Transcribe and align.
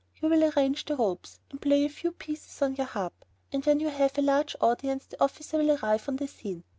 You 0.19 0.29
will 0.29 0.43
arrange 0.43 0.85
the 0.85 0.95
ropes, 0.95 1.37
and 1.51 1.61
play 1.61 1.85
a 1.85 1.89
few 1.89 2.11
pieces 2.11 2.59
on 2.63 2.73
your 2.75 2.87
harp, 2.87 3.23
and 3.53 3.63
when 3.67 3.79
you 3.79 3.89
have 3.89 4.17
a 4.17 4.23
large 4.23 4.55
audience 4.59 5.05
the 5.05 5.23
officer 5.23 5.57
will 5.59 5.73
arrive 5.77 6.09
on 6.09 6.15
the 6.15 6.27
scene. 6.27 6.63